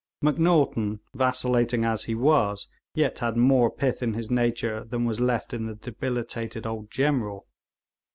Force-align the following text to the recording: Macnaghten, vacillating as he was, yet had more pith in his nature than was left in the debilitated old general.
Macnaghten, 0.23 0.99
vacillating 1.13 1.85
as 1.85 2.05
he 2.05 2.15
was, 2.15 2.67
yet 2.95 3.19
had 3.19 3.37
more 3.37 3.69
pith 3.69 4.01
in 4.01 4.15
his 4.15 4.31
nature 4.31 4.83
than 4.83 5.05
was 5.05 5.19
left 5.19 5.53
in 5.53 5.67
the 5.67 5.75
debilitated 5.75 6.65
old 6.65 6.89
general. 6.89 7.45